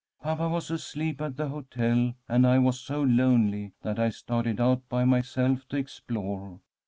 Papa 0.23 0.49
was 0.49 0.71
asleep 0.71 1.21
at 1.21 1.37
the 1.37 1.49
hotel, 1.49 2.15
and 2.27 2.47
I 2.47 2.57
was 2.57 2.79
so 2.79 3.03
lonely 3.03 3.73
that 3.83 3.99
I 3.99 4.09
started 4.09 4.59
out 4.59 4.89
by 4.89 5.05
myself 5.05 5.67
to 5.69 5.77
explore. 5.77 6.59